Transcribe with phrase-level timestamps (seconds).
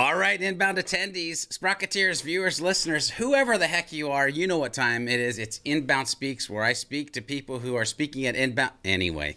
[0.00, 4.72] All right, inbound attendees, Sprocketeers, viewers, listeners, whoever the heck you are, you know what
[4.72, 5.38] time it is.
[5.38, 8.72] It's Inbound Speaks, where I speak to people who are speaking at inbound.
[8.82, 9.36] Anyway,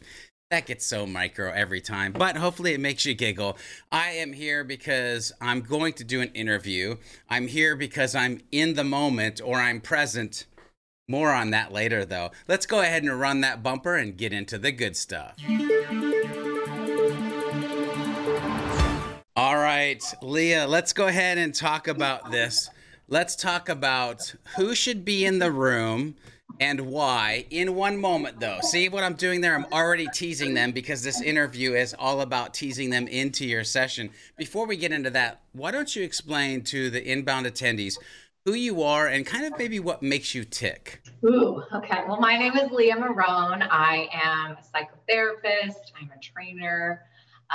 [0.52, 3.58] that gets so micro every time, but hopefully it makes you giggle.
[3.92, 6.96] I am here because I'm going to do an interview.
[7.30, 10.46] I'm here because I'm in the moment or I'm present.
[11.10, 12.32] More on that later, though.
[12.48, 15.36] Let's go ahead and run that bumper and get into the good stuff.
[19.74, 22.70] Right, Leah, let's go ahead and talk about this.
[23.08, 26.16] Let's talk about who should be in the room
[26.60, 28.60] and why in one moment, though.
[28.62, 29.56] See what I'm doing there?
[29.56, 34.12] I'm already teasing them because this interview is all about teasing them into your session.
[34.38, 37.98] Before we get into that, why don't you explain to the inbound attendees
[38.46, 41.02] who you are and kind of maybe what makes you tick?
[41.26, 42.04] Ooh, okay.
[42.08, 43.68] Well, my name is Leah Marone.
[43.72, 47.06] I am a psychotherapist, I'm a trainer.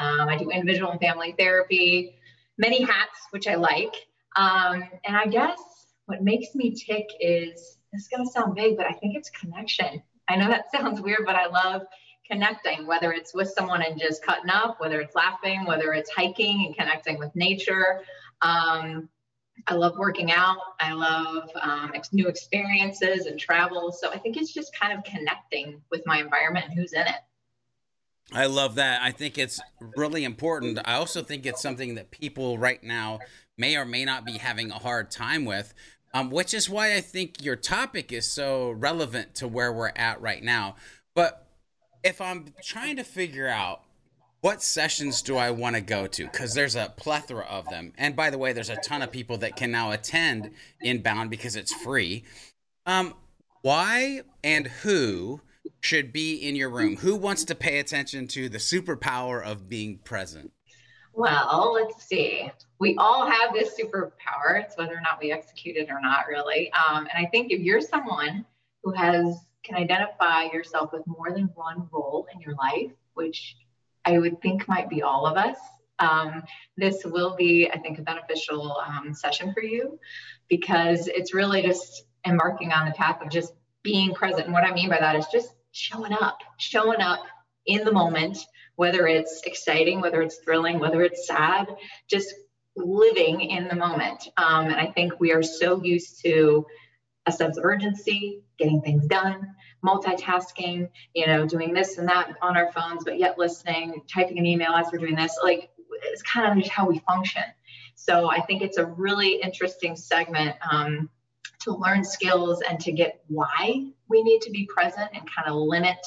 [0.01, 2.15] Um, I do individual and family therapy,
[2.57, 3.95] many hats, which I like.
[4.37, 5.59] Um, and I guess
[6.07, 9.31] what makes me tick is this is going to sound big, but I think it's
[9.31, 10.03] connection.
[10.29, 11.83] I know that sounds weird, but I love
[12.31, 16.67] connecting, whether it's with someone and just cutting up, whether it's laughing, whether it's hiking
[16.67, 18.03] and connecting with nature.
[18.43, 19.09] Um,
[19.67, 20.59] I love working out.
[20.81, 23.91] I love um, new experiences and travel.
[23.93, 27.21] So I think it's just kind of connecting with my environment and who's in it.
[28.33, 29.01] I love that.
[29.03, 29.61] I think it's
[29.97, 30.79] really important.
[30.85, 33.21] I also think it's something that people right now
[33.57, 35.73] may or may not be having a hard time with,
[36.13, 40.21] um, which is why I think your topic is so relevant to where we're at
[40.21, 40.77] right now.
[41.15, 41.47] But
[42.05, 43.83] if I'm trying to figure out
[44.41, 46.25] what sessions do I want to go to?
[46.25, 47.93] Because there's a plethora of them.
[47.99, 51.57] And by the way, there's a ton of people that can now attend Inbound because
[51.57, 52.25] it's free.
[52.87, 53.15] Um,
[53.63, 55.41] why and who
[55.81, 56.97] should be in your room?
[56.97, 60.53] Who wants to pay attention to the superpower of being present?
[61.15, 62.51] Well, let's see.
[62.79, 64.63] We all have this superpower.
[64.63, 66.71] It's whether or not we execute it or not, really.
[66.73, 68.47] Um, and I think if you're someone
[68.83, 73.57] who has can identify yourself with more than one role in your life, which
[74.05, 75.59] I would think might be all of us,
[75.99, 76.45] um,
[76.77, 79.99] this will be, I think, a beneficial um, session for you
[80.49, 83.53] because it's really just embarking on the path of just
[83.83, 84.45] being present.
[84.45, 87.21] And what I mean by that is just showing up, showing up
[87.67, 88.39] in the moment,
[88.77, 91.67] whether it's exciting, whether it's thrilling, whether it's sad,
[92.09, 92.35] just
[92.77, 94.29] living in the moment.
[94.37, 96.65] Um, and I think we are so used to
[97.27, 102.57] a sense of urgency, getting things done, multitasking, you know, doing this and that on
[102.57, 105.37] our phones, but yet listening, typing an email as we're doing this.
[105.43, 105.71] Like
[106.05, 107.43] it's kind of just how we function.
[107.95, 111.11] So I think it's a really interesting segment um,
[111.61, 115.55] to learn skills and to get why we need to be present and kind of
[115.55, 115.99] limit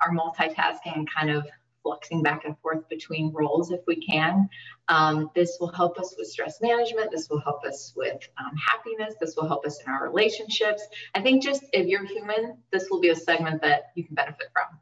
[0.00, 1.46] our multitasking and kind of
[1.84, 4.48] fluxing back and forth between roles if we can.
[4.88, 7.10] Um, this will help us with stress management.
[7.10, 9.14] This will help us with um, happiness.
[9.20, 10.82] This will help us in our relationships.
[11.14, 14.48] I think just if you're human, this will be a segment that you can benefit
[14.52, 14.78] from.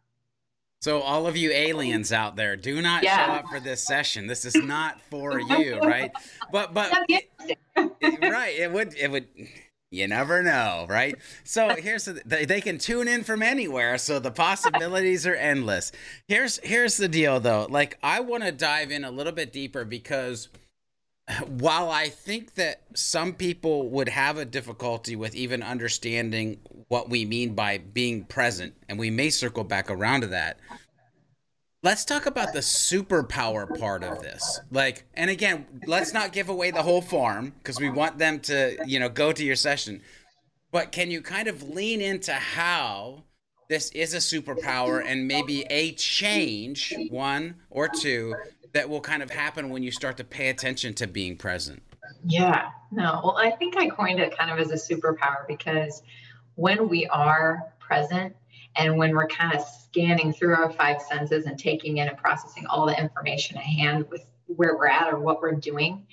[0.80, 3.26] So, all of you aliens out there, do not yeah.
[3.26, 4.26] show up for this session.
[4.26, 6.10] This is not for you, right?
[6.50, 7.30] But, but, it,
[8.20, 8.52] right?
[8.58, 9.28] It would, it would
[9.92, 11.16] you never know, right?
[11.44, 15.92] So here's the, they can tune in from anywhere, so the possibilities are endless.
[16.26, 17.66] Here's here's the deal though.
[17.68, 20.48] Like I want to dive in a little bit deeper because
[21.46, 27.24] while I think that some people would have a difficulty with even understanding what we
[27.24, 30.58] mean by being present, and we may circle back around to that,
[31.82, 34.60] let's talk about the superpower part of this.
[34.70, 38.76] Like and again let's not give away the whole farm because we want them to
[38.86, 40.02] you know go to your session.
[40.70, 43.24] But can you kind of lean into how
[43.68, 48.34] this is a superpower and maybe a change one or two
[48.72, 51.82] that will kind of happen when you start to pay attention to being present?
[52.24, 53.20] Yeah no.
[53.24, 56.02] Well i think i coined it kind of as a superpower because
[56.54, 58.36] when we are present
[58.76, 62.66] and when we're kind of scanning through our five senses and taking in and processing
[62.66, 66.06] all the information at hand with where we're at or what we're doing,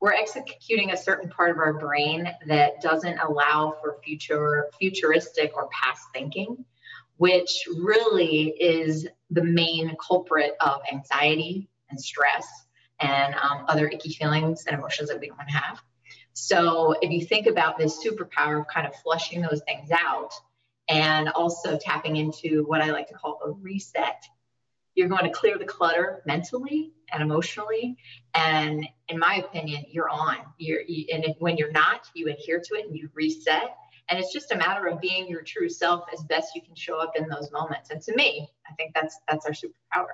[0.00, 5.68] we're executing a certain part of our brain that doesn't allow for future futuristic or
[5.68, 6.64] past thinking,
[7.16, 12.46] which really is the main culprit of anxiety and stress
[13.00, 15.80] and um, other icky feelings and emotions that we don't want to have.
[16.34, 20.32] So if you think about this superpower of kind of flushing those things out,
[20.88, 24.22] and also tapping into what I like to call a reset.
[24.94, 27.96] You're going to clear the clutter mentally and emotionally.
[28.34, 30.36] And in my opinion, you're on.
[30.58, 33.76] You're, you, and if, when you're not, you adhere to it and you reset.
[34.08, 36.98] And it's just a matter of being your true self as best you can show
[36.98, 37.90] up in those moments.
[37.90, 40.12] And to me, I think that's that's our superpower.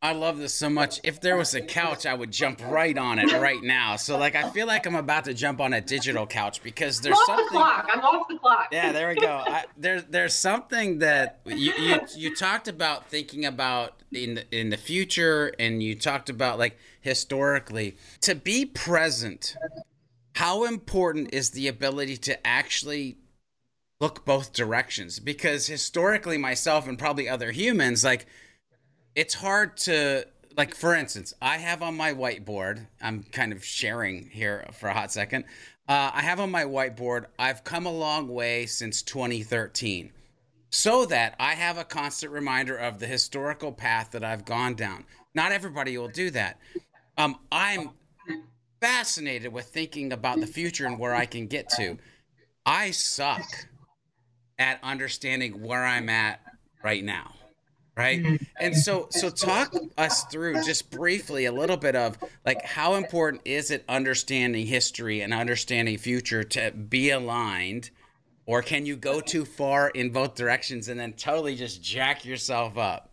[0.00, 1.00] I love this so much.
[1.02, 3.96] If there was a couch, I would jump right on it right now.
[3.96, 7.18] So like I feel like I'm about to jump on a digital couch because there's
[7.18, 7.46] I'm something.
[7.46, 7.88] the clock.
[7.92, 8.68] I'm off the clock.
[8.70, 9.28] Yeah, there we go.
[9.46, 14.70] I, there's there's something that you, you you talked about thinking about in the, in
[14.70, 19.56] the future, and you talked about like historically to be present.
[20.36, 23.18] How important is the ability to actually
[24.00, 25.18] look both directions?
[25.18, 28.26] Because historically, myself and probably other humans like
[29.18, 30.24] it's hard to
[30.56, 34.94] like for instance i have on my whiteboard i'm kind of sharing here for a
[34.94, 35.42] hot second
[35.88, 40.12] uh, i have on my whiteboard i've come a long way since 2013
[40.70, 45.04] so that i have a constant reminder of the historical path that i've gone down.
[45.34, 46.60] Not everybody will do that.
[47.16, 47.90] Um, i'm
[48.80, 51.98] fascinated with thinking about the future and where i can get to.
[52.64, 53.66] I suck
[54.60, 56.40] at understanding where i'm at
[56.84, 57.32] right now
[57.98, 58.22] right?
[58.22, 58.44] Mm-hmm.
[58.60, 62.16] and so so talk us through just briefly a little bit of
[62.46, 67.90] like how important is it understanding history and understanding future to be aligned?
[68.46, 72.78] Or can you go too far in both directions and then totally just jack yourself
[72.78, 73.10] up?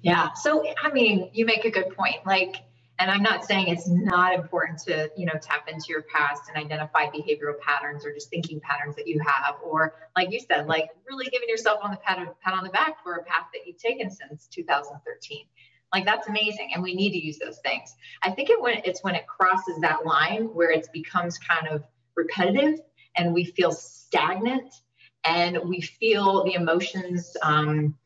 [0.00, 0.32] Yeah.
[0.32, 2.26] So i mean you make a good point.
[2.26, 2.56] Like
[3.02, 6.56] and i'm not saying it's not important to you know tap into your past and
[6.56, 10.88] identify behavioral patterns or just thinking patterns that you have or like you said like
[11.08, 13.78] really giving yourself on the pat, pat on the back for a path that you've
[13.78, 15.46] taken since 2013
[15.92, 17.94] like that's amazing and we need to use those things.
[18.22, 21.84] I think it when it's when it crosses that line where it becomes kind of
[22.16, 22.80] repetitive
[23.16, 24.72] and we feel stagnant
[25.24, 27.96] and we feel the emotions um,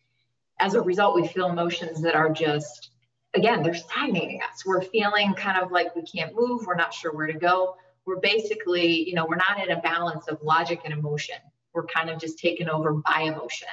[0.58, 2.90] as a result we feel emotions that are just
[3.36, 4.64] again, they're stagnating us.
[4.64, 6.66] We're feeling kind of like we can't move.
[6.66, 7.76] We're not sure where to go.
[8.06, 11.36] We're basically, you know, we're not in a balance of logic and emotion.
[11.74, 13.68] We're kind of just taken over by emotion.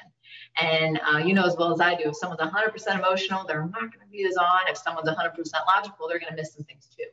[0.60, 3.80] And uh, you know as well as I do, if someone's 100% emotional, they're not
[3.80, 4.68] going to be as on.
[4.68, 5.16] If someone's 100%
[5.68, 7.06] logical, they're going to miss some things too.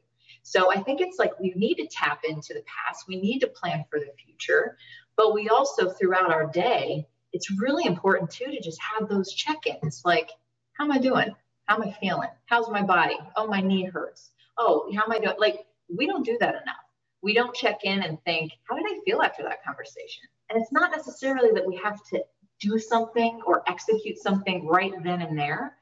[0.42, 3.04] So I think it's like we need to tap into the past.
[3.06, 4.76] We need to plan for the future.
[5.16, 9.58] But we also, throughout our day, it's really important too to just have those check
[9.66, 10.30] ins like,
[10.72, 11.34] how am I doing?
[11.70, 12.28] How am I feeling?
[12.46, 13.16] How's my body?
[13.36, 14.32] Oh, my knee hurts.
[14.58, 15.36] Oh, how am I doing?
[15.38, 16.82] Like, we don't do that enough.
[17.22, 20.24] We don't check in and think, how did I feel after that conversation?
[20.48, 22.24] And it's not necessarily that we have to
[22.60, 25.76] do something or execute something right then and there,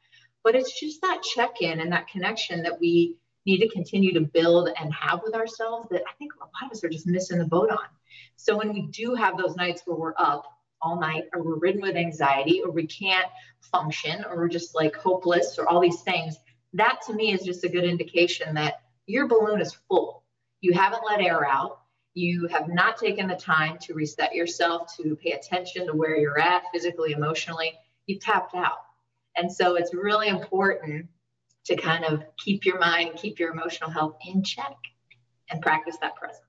[0.44, 4.20] but it's just that check in and that connection that we need to continue to
[4.20, 7.38] build and have with ourselves that I think a lot of us are just missing
[7.38, 7.88] the boat on.
[8.36, 10.44] So when we do have those nights where we're up
[10.80, 13.26] all night or we're ridden with anxiety or we can't
[13.60, 16.38] function or we're just like hopeless or all these things
[16.74, 20.22] that to me is just a good indication that your balloon is full.
[20.60, 21.80] You haven't let air out.
[22.14, 26.38] You have not taken the time to reset yourself to pay attention to where you're
[26.38, 27.72] at physically emotionally.
[28.06, 28.78] You've tapped out.
[29.36, 31.06] And so it's really important
[31.66, 34.76] to kind of keep your mind keep your emotional health in check
[35.50, 36.47] and practice that presence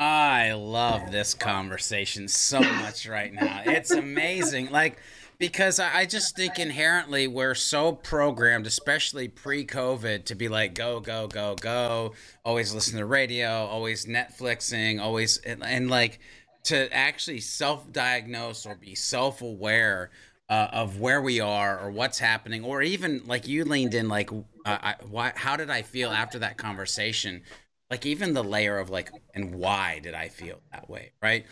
[0.00, 3.60] I love this conversation so much right now.
[3.66, 4.70] It's amazing.
[4.70, 4.96] Like,
[5.36, 11.00] because I just think inherently we're so programmed, especially pre COVID, to be like, go,
[11.00, 12.14] go, go, go,
[12.46, 16.18] always listen to radio, always Netflixing, always, and, and like
[16.64, 20.10] to actually self diagnose or be self aware.
[20.48, 24.32] Uh, of where we are or what's happening or even like you leaned in like
[24.32, 27.42] uh, I, why how did i feel after that conversation
[27.90, 31.44] like even the layer of like and why did i feel that way right?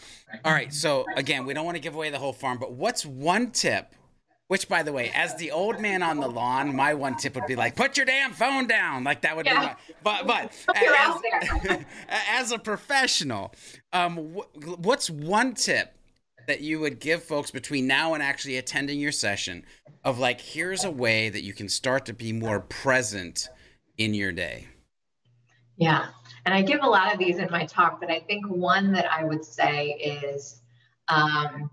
[0.44, 3.04] All right so again we don't want to give away the whole farm but what's
[3.04, 3.94] one tip
[4.48, 7.46] which by the way as the old man on the lawn my one tip would
[7.46, 9.04] be like put your damn phone down.
[9.04, 9.60] Like that would yeah.
[9.60, 13.54] be my but but as, as, a professional
[13.92, 14.16] um
[14.78, 15.94] what's one tip
[16.46, 19.64] that you would give folks between now and actually attending your session
[20.02, 23.48] of like here's a way that you can start to be more present
[23.98, 24.66] in your day?
[25.76, 26.06] Yeah
[26.48, 29.04] and I give a lot of these in my talk, but I think one that
[29.04, 30.62] I would say is
[31.06, 31.68] um,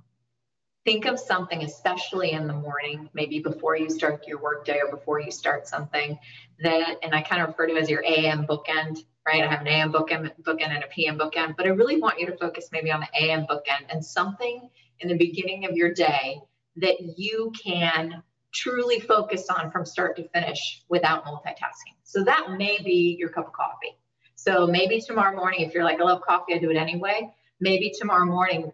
[0.83, 5.21] think of something, especially in the morning, maybe before you start your workday or before
[5.21, 6.19] you start something
[6.59, 9.45] that, and I kind of refer to as your AM bookend, right?
[9.45, 12.25] I have an AM bookend, bookend and a PM bookend, but I really want you
[12.25, 16.41] to focus maybe on the AM bookend and something in the beginning of your day
[16.75, 18.21] that you can
[18.53, 21.95] truly focus on from start to finish without multitasking.
[22.03, 23.97] So that may be your cup of coffee
[24.45, 27.29] so maybe tomorrow morning, if you're like, I love coffee, I do it anyway.
[27.59, 28.71] Maybe tomorrow morning,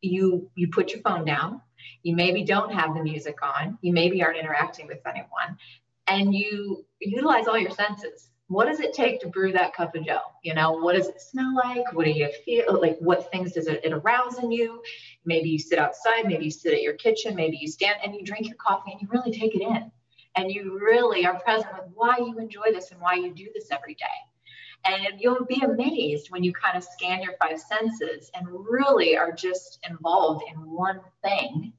[0.00, 1.60] you you put your phone down.
[2.02, 3.76] You maybe don't have the music on.
[3.82, 5.58] You maybe aren't interacting with anyone,
[6.06, 8.30] and you utilize all your senses.
[8.48, 10.20] What does it take to brew that cup of joe?
[10.42, 11.92] You know, what does it smell like?
[11.92, 12.96] What do you feel like?
[13.00, 14.80] What things does it, it arouse in you?
[15.26, 16.26] Maybe you sit outside.
[16.26, 17.34] Maybe you sit at your kitchen.
[17.34, 19.90] Maybe you stand and you drink your coffee and you really take it in
[20.36, 23.70] and you really are present with why you enjoy this and why you do this
[23.72, 24.06] every day.
[24.84, 29.32] And you'll be amazed when you kind of scan your five senses and really are
[29.32, 31.72] just involved in one thing.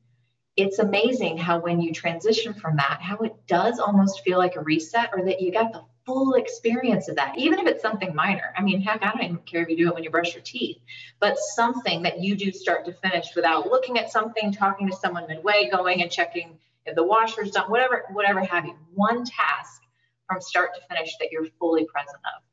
[0.56, 4.62] It's amazing how when you transition from that, how it does almost feel like a
[4.62, 8.54] reset or that you got the full experience of that, even if it's something minor.
[8.58, 10.42] I mean, heck, I don't even care if you do it when you brush your
[10.42, 10.78] teeth,
[11.20, 15.28] but something that you do start to finish without looking at something, talking to someone
[15.28, 18.76] midway, going and checking if the washer's done, whatever, whatever have you.
[18.96, 19.82] One task
[20.28, 22.47] from start to finish that you're fully present of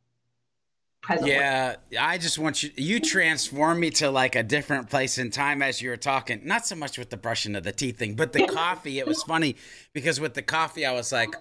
[1.04, 1.32] presently.
[1.32, 2.70] Yeah, I just want you.
[2.76, 6.40] You transform me to like a different place in time as you were talking.
[6.44, 8.98] Not so much with the brushing of the teeth thing, but the coffee.
[8.98, 9.56] It was funny
[9.92, 11.34] because with the coffee, I was like,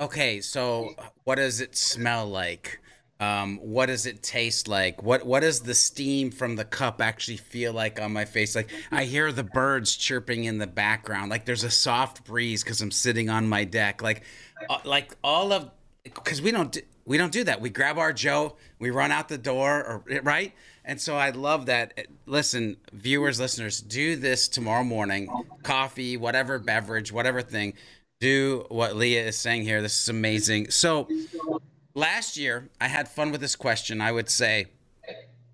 [0.00, 0.94] okay, so
[1.24, 2.80] what does it smell like?
[3.20, 5.02] Um, what does it taste like?
[5.02, 8.54] What what does the steam from the cup actually feel like on my face?
[8.54, 11.28] Like I hear the birds chirping in the background.
[11.28, 14.02] Like there's a soft breeze because I'm sitting on my deck.
[14.02, 14.22] Like
[14.70, 15.68] uh, like all of
[16.04, 17.60] because we don't we don't do that.
[17.60, 20.52] We grab our Joe, we run out the door, or eh, right.
[20.84, 21.94] And so I love that.
[21.96, 25.28] Eh, listen, viewers, listeners, do this tomorrow morning.
[25.62, 27.72] Coffee, whatever beverage, whatever thing.
[28.20, 29.80] Do what Leah is saying here.
[29.80, 30.70] This is amazing.
[30.70, 31.08] So
[31.94, 34.02] last year, I had fun with this question.
[34.02, 34.66] I would say,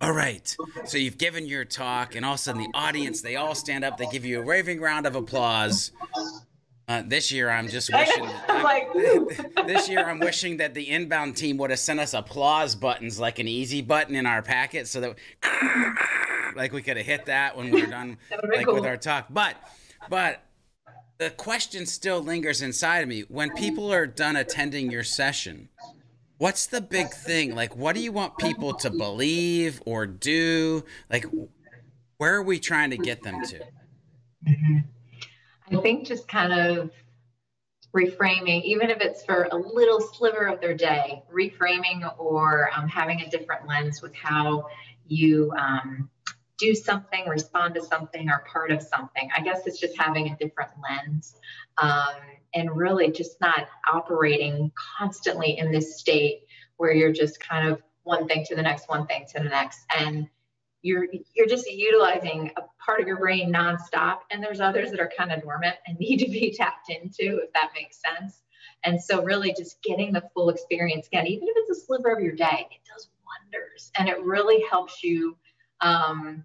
[0.00, 0.56] all right.
[0.87, 3.84] So you've given your talk, and all of a sudden the audience, they all stand
[3.84, 5.92] up, they give you a raving round of applause.
[6.86, 8.28] Uh, this year, I'm just wishing.
[8.48, 8.92] I'm like,
[9.66, 13.38] this year, I'm wishing that the inbound team would have sent us applause buttons, like
[13.38, 15.16] an easy button in our packet, so that,
[16.56, 18.18] like, we could have hit that when we are done,
[18.54, 18.74] like, cool.
[18.74, 19.26] with our talk.
[19.30, 19.56] But,
[20.10, 20.42] but
[21.16, 23.22] the question still lingers inside of me.
[23.28, 25.70] When people are done attending your session,
[26.36, 27.54] what's the big thing?
[27.54, 30.84] Like, what do you want people to believe or do?
[31.10, 31.24] Like,
[32.18, 33.58] where are we trying to get them to?
[34.46, 34.78] Mm-hmm.
[35.71, 36.90] I think just kind of
[37.94, 43.21] reframing, even if it's for a little sliver of their day, reframing or um, having
[43.21, 44.66] a different lens with how
[45.06, 46.11] you um,
[46.59, 49.28] do something, respond to something, or part of something.
[49.37, 51.37] I guess it's just having a different lens
[51.78, 52.14] um,
[52.52, 56.42] and really just not operating constantly in this state
[56.76, 59.80] where you're just kind of one thing to the next, one thing to the next.
[59.97, 60.28] And
[60.84, 65.10] you're you're just utilizing a part of your brain nonstop and there's others that are
[65.16, 68.42] kind of dormant and need to be tapped into if that makes sense.
[68.84, 72.22] And so really just getting the full experience again even if it's a sliver of
[72.22, 73.90] your day it does wonders.
[73.98, 75.36] And it really helps you
[75.80, 76.44] um,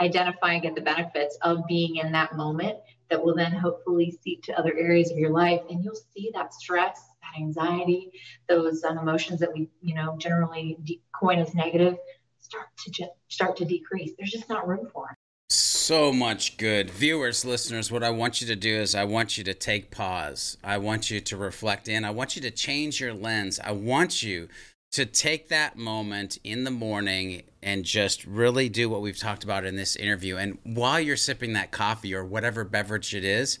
[0.00, 2.78] identify and get the benefits of being in that moment
[3.08, 5.60] that will then hopefully seep to other areas of your life.
[5.70, 8.10] And you'll see that stress that anxiety
[8.48, 11.96] those um, emotions that we you know generally coin as negative
[12.40, 14.12] start to start to decrease.
[14.18, 15.16] There's just not room for.
[15.48, 16.90] So much good.
[16.90, 20.56] Viewers, listeners, what I want you to do is I want you to take pause.
[20.64, 22.04] I want you to reflect in.
[22.04, 23.60] I want you to change your lens.
[23.62, 24.48] I want you
[24.92, 29.64] to take that moment in the morning and just really do what we've talked about
[29.64, 30.36] in this interview.
[30.36, 33.60] And while you're sipping that coffee or whatever beverage it is,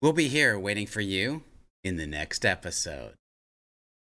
[0.00, 1.42] we'll be here waiting for you
[1.84, 3.14] in the next episode.